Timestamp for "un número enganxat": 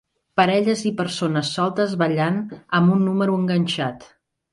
2.95-4.09